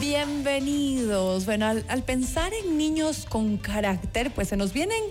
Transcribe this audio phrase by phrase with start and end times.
[0.00, 1.46] Bienvenidos.
[1.46, 5.02] Bueno, al, pensar en niños con carácter, pues se nos vienen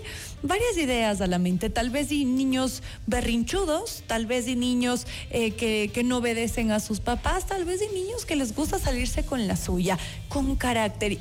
[0.42, 1.70] varias ideas a la mente.
[1.70, 6.80] Tal vez y niños berrinchudos, tal vez y niños eh, que, que no obedecen a
[6.80, 9.98] sus papás, tal vez y niños que les gusta salirse con la suya,
[10.28, 11.18] con carácter.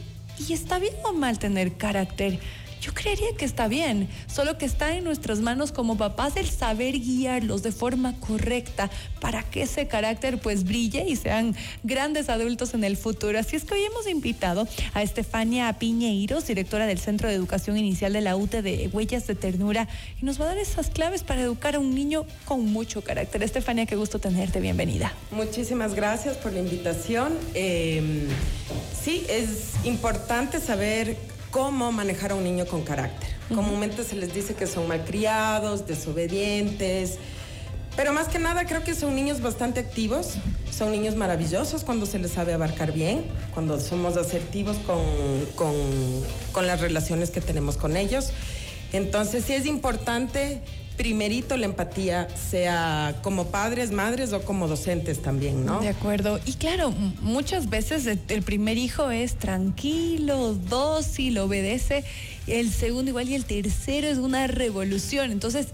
[0.48, 2.40] Y está bien o mal tener carácter.
[2.82, 6.98] Yo creería que está bien, solo que está en nuestras manos como papás el saber
[7.00, 8.90] guiarlos de forma correcta
[9.20, 13.38] para que ese carácter pues brille y sean grandes adultos en el futuro.
[13.38, 18.14] Así es que hoy hemos invitado a Estefania Piñeiros, directora del Centro de Educación Inicial
[18.14, 19.88] de la UTE de Huellas de Ternura,
[20.22, 23.44] y nos va a dar esas claves para educar a un niño con mucho carácter.
[23.44, 25.14] Estefania, qué gusto tenerte, bienvenida.
[25.32, 27.38] Muchísimas gracias por la invitación.
[27.54, 28.28] Em,
[29.04, 31.18] sí, es importante saber
[31.52, 33.30] cómo manejar a un niño con carácter.
[33.54, 37.18] Comúnmente se les dice que son malcriados, desobedientes,
[37.96, 40.36] pero más que nada creo que son niños bastante activos,
[40.72, 45.04] son niños maravillosos cuando se les sabe abarcar bien, cuando somos asertivos con,
[45.56, 45.74] con,
[46.52, 48.32] con las relaciones que tenemos con ellos.
[48.94, 50.62] Entonces sí es importante
[51.00, 55.80] primerito la empatía, sea como padres, madres o como docentes también, ¿no?
[55.80, 56.42] De acuerdo.
[56.46, 62.04] Y claro, muchas veces el primer hijo es tranquilo, dócil, obedece,
[62.48, 65.32] el segundo igual y el tercero es una revolución.
[65.32, 65.68] Entonces,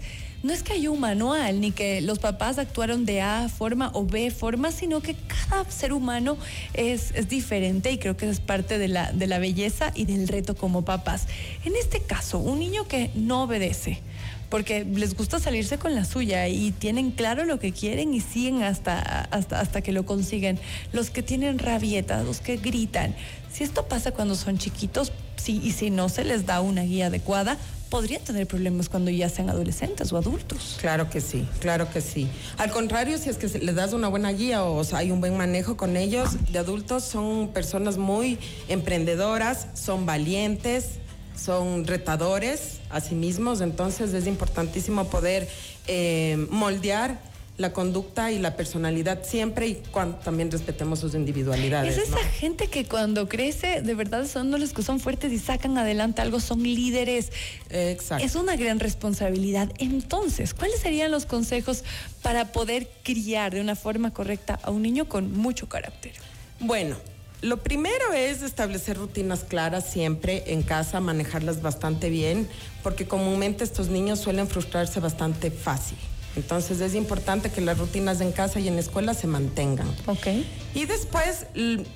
[0.46, 4.06] no es que haya un manual ni que los papás actuaron de A forma o
[4.06, 5.16] B forma, sino que
[5.48, 6.38] cada ser humano
[6.72, 10.28] es, es diferente y creo que es parte de la, de la belleza y del
[10.28, 11.26] reto como papás.
[11.64, 14.00] En este caso, un niño que no obedece,
[14.48, 18.62] porque les gusta salirse con la suya y tienen claro lo que quieren y siguen
[18.62, 20.60] hasta, hasta, hasta que lo consiguen.
[20.92, 23.16] Los que tienen rabietas, los que gritan.
[23.52, 27.06] Si esto pasa cuando son chiquitos sí, y si no se les da una guía
[27.06, 27.58] adecuada,
[27.88, 30.76] podrían tener problemas cuando ya sean adolescentes o adultos.
[30.80, 32.28] Claro que sí, claro que sí.
[32.58, 35.76] Al contrario, si es que les das una buena guía o, hay un buen manejo
[35.76, 40.98] con ellos, de adultos son personas muy emprendedoras, son valientes,
[41.36, 45.48] son retadores a sí mismos, entonces es importantísimo poder
[45.86, 47.20] eh, moldear
[47.58, 51.96] la conducta y la personalidad siempre y cuando también respetemos sus individualidades.
[51.96, 55.78] Es esa gente que cuando crece de verdad son los que son fuertes y sacan
[55.78, 57.32] adelante algo, son líderes.
[57.70, 58.24] Exacto.
[58.24, 59.70] Es una gran responsabilidad.
[59.78, 61.84] Entonces, ¿cuáles serían los consejos
[62.22, 66.12] para poder criar de una forma correcta a un niño con mucho carácter?
[66.60, 66.96] Bueno,
[67.40, 72.48] lo primero es establecer rutinas claras siempre en casa, manejarlas bastante bien,
[72.82, 75.98] porque comúnmente estos niños suelen frustrarse bastante fácil.
[76.36, 79.88] Entonces es importante que las rutinas en casa y en la escuela se mantengan.
[80.06, 80.28] Ok.
[80.74, 81.46] Y después,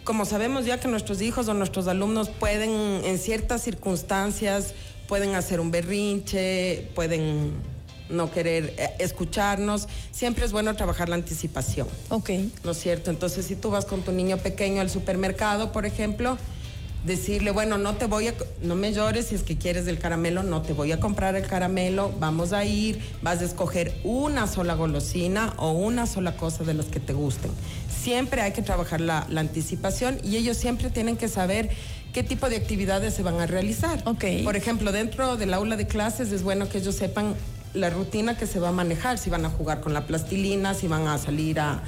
[0.05, 4.75] como sabemos ya que nuestros hijos o nuestros alumnos pueden, en ciertas circunstancias,
[5.06, 7.53] pueden hacer un berrinche, pueden
[8.09, 11.89] no querer eh, escucharnos, siempre es bueno trabajar la anticipación.
[12.09, 12.31] Ok.
[12.65, 13.11] ¿No es cierto?
[13.11, 16.37] Entonces, si tú vas con tu niño pequeño al supermercado, por ejemplo,
[17.05, 20.43] decirle, bueno, no te voy a, no me llores si es que quieres el caramelo,
[20.43, 24.75] no te voy a comprar el caramelo, vamos a ir, vas a escoger una sola
[24.75, 27.50] golosina o una sola cosa de las que te gusten.
[27.89, 31.71] Siempre hay que trabajar la, la anticipación y ellos siempre tienen que saber
[32.12, 34.03] qué tipo de actividades se van a realizar.
[34.44, 37.34] Por ejemplo, dentro del aula de clases es bueno que ellos sepan
[37.72, 40.89] la rutina que se va a manejar, si van a jugar con la plastilina, si
[40.89, 41.83] van a salir a,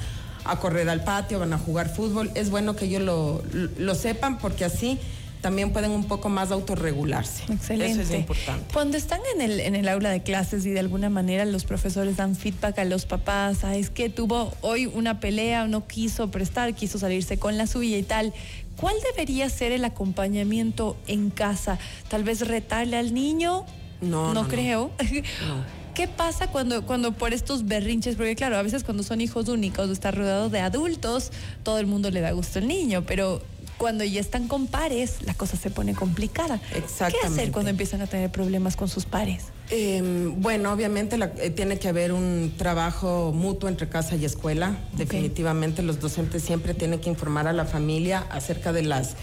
[0.59, 2.31] correr al patio, van a jugar fútbol.
[2.35, 4.99] Es bueno que ellos lo, sepan porque así
[5.41, 7.43] también pueden un poco más autorregularse.
[7.51, 8.01] Excelente.
[8.01, 8.73] Eso es importante.
[8.73, 12.15] Cuando están en el, en el aula de clases y de alguna manera los profesores
[12.15, 16.73] dan feedback a los papás, ah, es que tuvo hoy una pelea, no quiso prestar,
[16.73, 18.33] quiso salirse con la suya y tal.
[18.77, 21.77] ¿Cuál debería ser el acompañamiento en casa?
[22.07, 23.65] Tal vez retarle al niño
[24.03, 24.91] no, no, creo.
[25.93, 28.15] ¿Qué pasa cuando, cuando por estos berrinches?
[28.15, 31.31] Porque claro, a veces cuando son hijos únicos, está rodeado de adultos,
[31.61, 33.41] todo el mundo le da gusto al niño, pero
[33.77, 36.59] cuando ya están con pares, la cosa se pone complicada.
[36.75, 37.19] Exactamente.
[37.21, 39.45] ¿Qué hacer cuando empiezan a tener problemas con sus pares?
[39.69, 44.77] Em, bueno, obviamente eh, tiene que haber un trabajo mutuo entre casa y escuela.
[44.93, 49.15] Definitivamente los docentes siempre tienen que informar a la familia acerca de las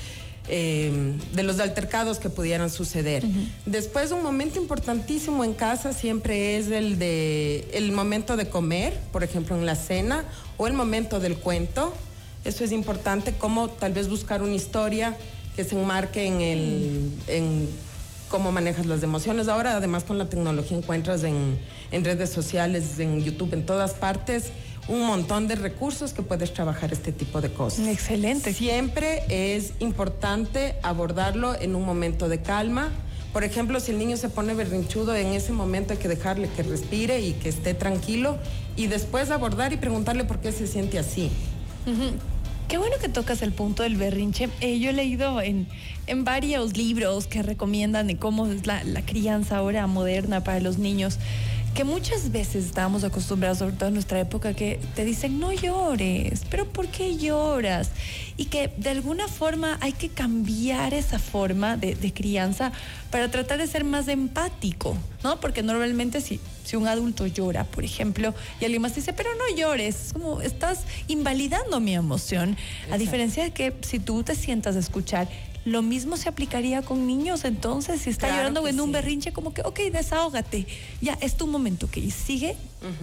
[0.49, 3.25] eh, de los altercados que pudieran suceder.
[3.67, 9.23] Después, un momento importantísimo en casa siempre es el de el momento de comer, por
[9.23, 10.25] ejemplo, en la cena,
[10.57, 11.93] o el momento del cuento.
[12.45, 15.17] Eso es importante, como tal vez buscar una historia
[15.57, 17.69] que se enmarque en el en
[18.31, 19.49] cómo manejas las emociones.
[19.49, 21.59] Ahora, además, con la tecnología encuentras en,
[21.91, 24.53] en redes sociales, en YouTube, en todas partes
[24.91, 27.87] un montón de recursos que puedes trabajar este tipo de cosas.
[27.87, 28.53] Excelente.
[28.53, 32.91] Siempre es importante abordarlo en un momento de calma.
[33.33, 36.65] Por ejemplo, si el niño se pone berrinchudo, en ese momento hay que dejarle que
[36.65, 38.37] respire y que esté tranquilo
[38.77, 41.31] y después abordar y preguntarle por qué se siente así.
[42.67, 44.49] Qué bueno que tocas el punto del berrinche.
[44.61, 45.69] Eh, yo he leído en,
[46.09, 50.79] en varios libros que recomiendan de cómo es la, la crianza ahora moderna para los
[50.79, 51.19] niños
[51.75, 56.43] que muchas veces estábamos acostumbrados, sobre todo en nuestra época, que te dicen no llores,
[56.51, 57.91] pero ¿por qué lloras?
[58.37, 62.73] Y que de alguna forma hay que cambiar esa forma de, crianza
[63.11, 65.39] para tratar de ser más empático, ¿no?
[65.39, 66.41] Porque normalmente si,
[66.71, 70.41] si un adulto llora, por ejemplo, y alguien más dice, pero no llores, es como
[70.41, 72.57] estás invalidando mi emoción,
[72.93, 75.29] a diferencia de que si tú te sientas a escuchar
[75.65, 79.61] lo mismo se aplicaría con niños, entonces, si está llorando en un berrinche, como que,
[79.63, 80.67] ok, desahógate,
[81.03, 82.57] ya, es tu momento, ok, sigue,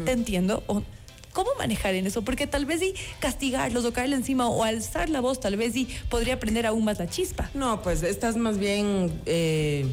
[0.05, 0.81] te entiendo, o
[1.33, 2.23] ¿Cómo manejar en eso?
[2.23, 5.87] Porque tal vez y castigarlos o caerle encima o alzar la voz, tal vez y
[6.09, 7.51] podría prender aún más la chispa.
[7.53, 9.85] No, pues estás más bien eh,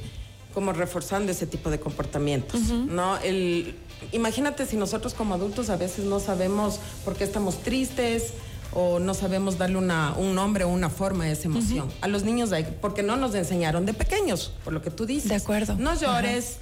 [0.54, 3.18] como reforzando ese tipo de comportamientos, ¿no?
[3.18, 3.74] El,
[4.12, 8.32] imagínate si nosotros como adultos a veces no sabemos por qué estamos tristes,
[8.74, 11.90] o no sabemos darle una, un nombre o una forma a esa emoción.
[12.00, 15.28] A los niños, porque no nos enseñaron de pequeños, por lo que tú dices.
[15.28, 15.76] De acuerdo.
[15.76, 16.56] No llores.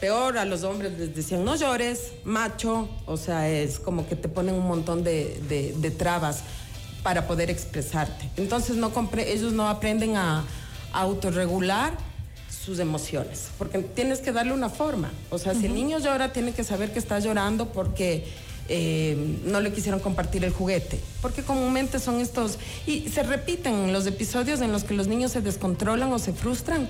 [0.00, 2.88] Peor, a los hombres les decían, no llores, macho.
[3.06, 6.42] O sea, es como que te ponen un montón de, de, trabas
[7.02, 8.30] para poder expresarte.
[8.36, 10.44] Entonces, no ellos no aprenden a,
[10.92, 11.94] a autorregular
[12.68, 15.10] sus emociones, porque tienes que darle una forma.
[15.30, 18.26] O sea, si el niño llora, tiene que saber que está llorando porque
[18.68, 19.16] eh,
[19.46, 24.60] no le quisieron compartir el juguete, porque comúnmente son estos, y se repiten los episodios
[24.60, 26.86] en los que los niños se descontrolan o se frustran,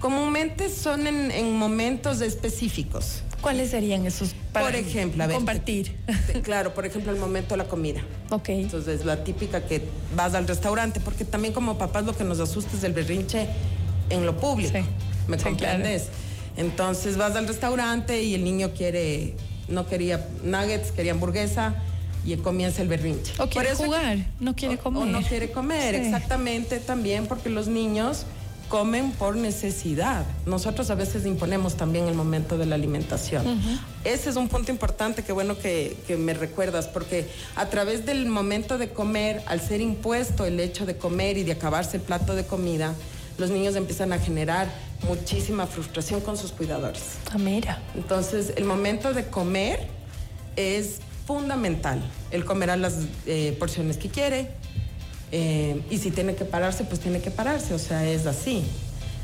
[0.00, 3.22] comúnmente son en, momentos específicos.
[3.40, 5.96] ¿Cuáles serían esos para por ejemplo, a ver, compartir?
[6.42, 8.02] claro, por ejemplo, el momento de la comida.
[8.28, 8.50] Ok.
[8.50, 9.82] Entonces, la típica que
[10.14, 13.48] vas al restaurante, porque también como papás lo que nos asusta es el berrinche
[14.10, 14.78] en lo público.
[15.28, 16.08] ¿Me comprendes?
[16.56, 19.34] Entonces vas al restaurante y el niño quiere
[19.68, 21.74] no quería nuggets, quería hamburguesa
[22.24, 23.32] y comienza el berrinche.
[23.38, 25.02] O quiere jugar, no quiere comer.
[25.02, 28.26] O, no quiere comer, exactamente también porque los niños
[28.68, 30.24] comen por necesidad.
[30.46, 33.44] Nosotros a veces imponemos también el momento de la alimentación.
[34.04, 38.26] Ese es un punto importante que bueno que, que, me recuerdas, porque a través del
[38.26, 42.34] momento de comer, al ser impuesto el hecho de comer y de acabarse el plato
[42.34, 42.94] de comida,
[43.36, 44.68] los niños empiezan a generar
[45.04, 47.02] muchísima frustración con sus cuidadores.
[47.30, 47.80] Ah, mira.
[47.94, 49.86] Entonces, el momento de comer
[50.56, 52.02] es fundamental.
[52.30, 54.50] Él comerá las eh, porciones que quiere
[55.30, 57.74] eh, y si tiene que pararse, pues tiene que pararse.
[57.74, 58.64] O sea, es así.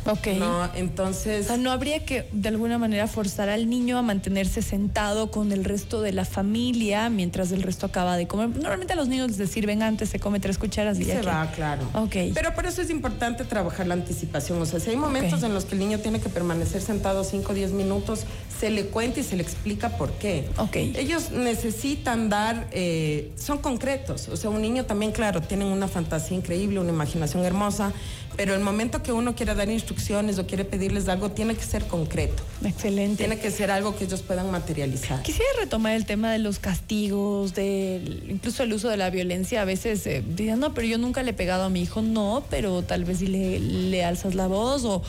[0.07, 0.27] Ok.
[0.39, 1.47] No, entonces.
[1.47, 5.53] O sea, no habría que de alguna manera forzar al niño a mantenerse sentado con
[5.53, 8.49] el resto de la familia mientras el resto acaba de comer.
[8.51, 11.83] Normalmente a los niños les sirven antes, se come tres cucharas y, se va, claro.
[11.95, 12.17] Ok.
[12.35, 14.61] Pero por eso es importante trabajar la anticipación.
[14.61, 17.53] O sea, si hay momentos en los que el niño tiene que permanecer sentado 5
[17.53, 18.25] o 10 minutos,
[18.59, 20.49] se le cuenta y se le explica por qué.
[20.57, 20.77] Ok.
[20.77, 24.29] Ellos necesitan dar, eh, son concretos.
[24.29, 27.93] O sea, un niño también, claro, tienen una fantasía increíble, una imaginación hermosa,
[28.37, 31.87] pero el momento que uno quiera dar instrucciones o quiere pedirles algo, tiene que ser
[31.87, 32.43] concreto.
[32.65, 33.17] Excelente.
[33.17, 35.23] Tiene que ser algo que ellos puedan materializar.
[35.23, 39.63] Quisiera retomar el tema de los castigos, de incluso el uso de la violencia.
[39.63, 40.23] A veces eh,
[40.57, 42.03] no, pero yo nunca le he pegado a mi hijo.
[42.03, 45.03] No, pero tal vez si le, le alzas la voz o,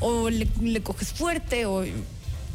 [0.00, 1.84] o le, le coges fuerte o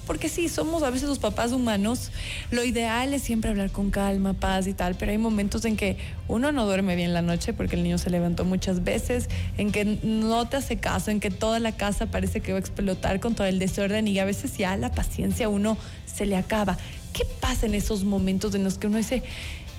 [0.06, 2.12] porque sí, somos a veces los papás humanos,
[2.52, 5.98] lo ideal es siempre hablar con calma, paz y tal, pero hay momentos en que
[6.28, 9.86] uno no duerme bien la noche porque el niño se levantó muchas veces, en que
[9.86, 13.36] no te hace caso, en que toda la casa parece que va a explotar con
[13.36, 16.78] todo el desorden y a veces ya la paciencia a uno se le acaba.
[17.14, 19.24] ¿Qué pasa en esos momentos en los que uno dice,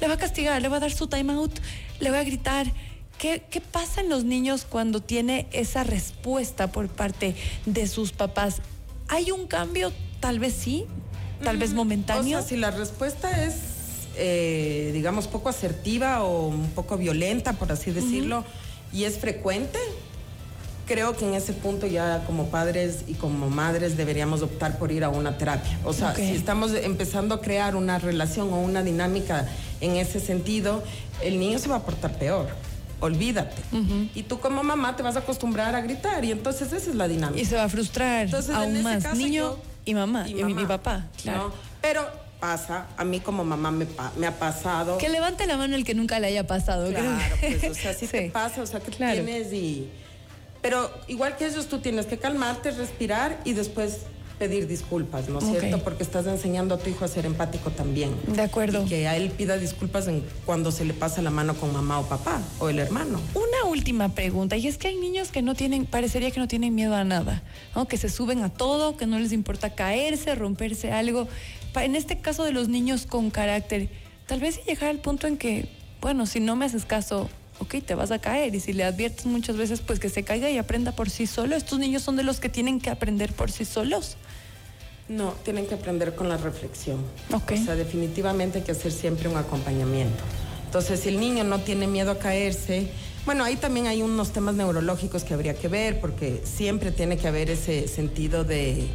[0.00, 1.52] le va a castigar, le va a dar su time out,
[2.00, 2.66] le va a gritar?
[3.18, 8.60] ¿Qué, ¿Qué, pasa en los niños cuando tiene esa respuesta por parte de sus papás?
[9.08, 10.86] ¿Hay un cambio Tal vez sí,
[11.42, 12.38] tal vez momentáneo.
[12.38, 13.54] O sea, si la respuesta es,
[14.16, 18.44] eh, digamos, poco asertiva o un poco violenta, por así decirlo,
[18.92, 19.78] y es frecuente,
[20.86, 25.04] creo que en ese punto ya como padres y como madres deberíamos optar por ir
[25.04, 25.78] a una terapia.
[25.84, 29.46] O sea, si estamos empezando a crear una relación o una dinámica
[29.80, 30.82] en ese sentido,
[31.22, 32.46] el niño se va a portar peor.
[33.00, 33.60] Olvídate.
[34.14, 37.08] Y tú como mamá te vas a acostumbrar a gritar y entonces esa es la
[37.08, 37.40] dinámica.
[37.40, 39.14] Y se va a frustrar entonces, aún más.
[39.14, 39.56] niño
[39.86, 41.54] y mamá, y, mi papá, claro.
[41.80, 42.06] Pero
[42.40, 44.98] pasa, a mí como mamá me, me, ha pasado.
[44.98, 46.90] Que levante la mano el que nunca le haya pasado.
[46.90, 49.88] Claro, pues, o sea, sí, te pasa, o sea, que tienes y...
[50.60, 54.00] Pero igual que ellos, tú tienes que calmarte, respirar y después
[54.38, 55.82] pedir disculpas, ¿no es cierto?
[55.82, 58.10] Porque estás enseñando a tu hijo a ser empático también.
[58.26, 58.84] De acuerdo.
[58.84, 62.00] Y que a él pida disculpas en cuando se le pasa la mano con mamá
[62.00, 63.20] o papá o el hermano.
[63.34, 66.74] Una última pregunta, y es que hay niños que no tienen, parecería que no tienen
[66.74, 67.42] miedo a nada,
[67.74, 67.88] ¿no?
[67.88, 71.28] Que se suben a todo, que no les importa caerse, romperse algo.
[71.74, 73.88] En este caso de los niños con carácter,
[74.26, 75.68] tal vez llegar al punto en que,
[76.00, 77.28] bueno, si no me haces caso,
[77.58, 78.54] ok, te vas a caer.
[78.54, 81.56] Y si le adviertes muchas veces, pues que se caiga y aprenda por sí solo.
[81.56, 84.16] Estos niños son de los que tienen que aprender por sí solos.
[85.08, 86.98] No, tienen que aprender con la reflexión.
[87.32, 87.52] Ok.
[87.52, 90.22] O sea, definitivamente hay que hacer siempre un acompañamiento.
[90.64, 92.88] Entonces, si el niño no tiene miedo a caerse,
[93.24, 97.28] bueno, ahí también hay unos temas neurológicos que habría que ver, porque siempre tiene que
[97.28, 98.88] haber ese sentido de,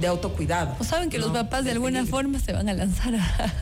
[0.00, 0.76] de autocuidado.
[0.80, 2.16] O saben que los papás de, alguna peligro.
[2.16, 3.54] forma se van a lanzar a,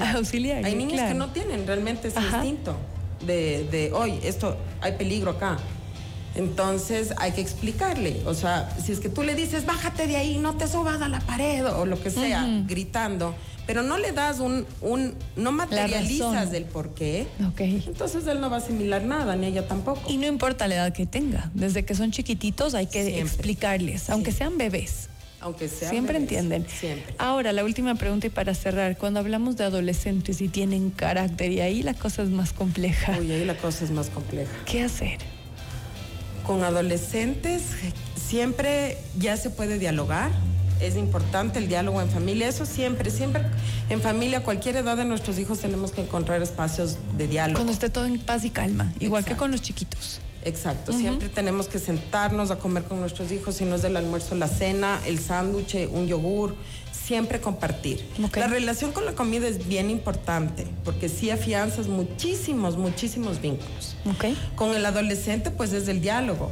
[0.00, 0.64] a auxiliar.
[0.64, 1.08] Hay niños claro.
[1.08, 2.38] que no tienen realmente ese Ajá.
[2.38, 2.76] instinto
[3.24, 5.58] de, de, hoy, esto, hay peligro acá.
[6.36, 10.36] Entonces hay que explicarle, o sea, si es que tú le dices, bájate de ahí,
[10.38, 13.34] no te subas a la pared o lo que sea, gritando,
[13.66, 17.60] pero no le das un, un no materializas del por qué, Ok.
[17.60, 20.02] entonces él no va a asimilar nada, ni ella tampoco.
[20.10, 23.22] Y no importa la edad que tenga, desde que son chiquititos hay que Siempre.
[23.22, 24.38] explicarles, aunque Sí.
[24.38, 25.08] sean bebés.
[25.40, 26.66] Aunque sea Siempre bebés, entienden.
[26.68, 27.14] Siempre.
[27.18, 31.60] Ahora, la última pregunta y para cerrar, cuando hablamos de adolescentes y tienen carácter y
[31.60, 34.50] ahí la cosa es más compleja, Uy, ahí la cosa es más compleja.
[34.64, 35.18] ¿qué hacer?
[36.46, 37.62] Con adolescentes
[38.16, 40.30] siempre ya se puede dialogar.
[40.80, 42.48] Es importante el diálogo en familia.
[42.48, 43.42] Eso siempre, siempre
[43.88, 47.58] en familia, a cualquier edad de nuestros hijos tenemos que encontrar espacios de diálogo.
[47.58, 50.20] Cuando esté todo en paz y calma, igual que con los chiquitos.
[50.44, 54.36] Exacto, siempre tenemos que sentarnos a comer con nuestros hijos, si no es del almuerzo,
[54.36, 56.54] la cena, el sándwich, un yogur,
[57.06, 58.04] siempre compartir.
[58.24, 58.36] Ok.
[58.36, 63.96] La relación con la comida es bien importante, porque sí afianzas muchísimos, muchísimos vínculos.
[64.06, 64.24] ¿Ok?
[64.56, 66.50] Con el adolescente, pues es el diálogo.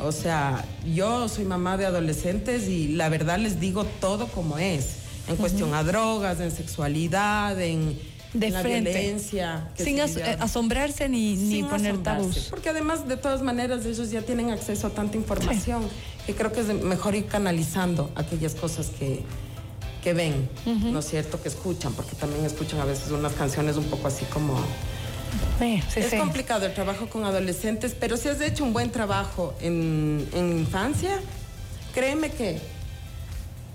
[0.00, 4.96] O sea, yo soy mamá de adolescentes y la verdad les digo todo como es,
[5.28, 7.96] en cuestión a drogas, en sexualidad, en,
[8.34, 9.68] De en la violencia.
[9.76, 12.46] Sin as- asombrarse ni, ni Sin poner asombrarse, tabús.
[12.50, 15.82] Porque además, de todas maneras, ellos ya tienen acceso a tanta información
[16.26, 19.22] que creo que es mejor ir canalizando aquellas cosas que,
[20.02, 21.40] que ven, ¿no es cierto?
[21.40, 24.58] Que escuchan, porque también escuchan a veces unas canciones un poco así como...
[25.60, 26.18] Eh, sí, es sí.
[26.18, 31.20] complicado el trabajo con adolescentes, pero si has hecho un buen trabajo en, en infancia,
[31.94, 32.58] créeme que...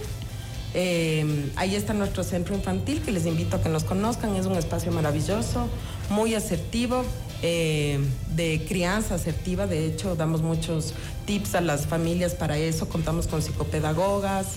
[0.75, 4.35] Eh, ahí está nuestro centro infantil que les invito a que nos conozcan.
[4.37, 5.69] Es un espacio maravilloso,
[6.11, 7.05] muy asertivo,
[7.43, 8.01] eh,
[8.35, 9.67] de crianza asertiva.
[9.67, 10.95] De hecho, damos muchos
[11.27, 12.89] tips a las familias para eso.
[12.89, 14.49] Contamos con psicopedagogas.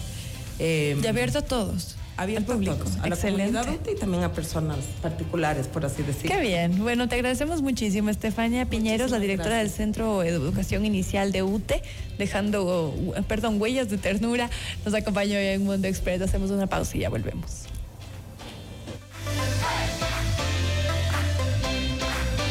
[0.59, 1.95] eh, Y abierto a todos.
[2.17, 2.75] Abierto al a público.
[2.77, 3.57] todos, a la Excelente.
[3.59, 6.35] comunidad y también a personas particulares, por así decirlo.
[6.35, 6.79] Qué bien.
[6.79, 9.77] Bueno, te agradecemos muchísimo, Estefania Piñeros, la directora gracias.
[9.77, 11.81] del Centro de Educación Inicial de UTE,
[12.17, 14.49] dejando, uh, perdón, huellas de ternura.
[14.83, 16.21] Nos acompañó hoy en Mundo Express.
[16.21, 17.67] Hacemos una pausa y ya volvemos.